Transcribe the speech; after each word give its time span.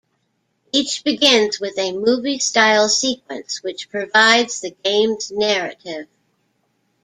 Each 0.71 1.03
begins 1.03 1.59
with 1.59 1.77
a 1.77 1.91
movie-style 1.91 2.89
sequence 2.89 3.61
which 3.61 3.91
provides 3.91 4.59
the 4.59 4.71
game's 4.71 5.29
narrative. 5.29 6.07